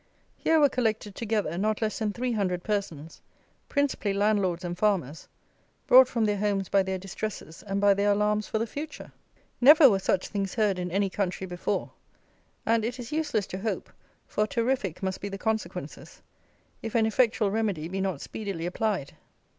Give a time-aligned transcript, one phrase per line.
[0.35, 3.21] Here were collected together not less than 300 persons,
[3.69, 5.27] principally landlords and farmers,
[5.85, 9.11] brought from their homes by their distresses and by their alarms for the future!
[9.61, 11.91] Never were such things heard in any country before;
[12.65, 13.91] and, it is useless to hope,
[14.25, 16.23] for terrific must be the consequences,
[16.81, 19.13] if an effectual remedy be not speedily applied.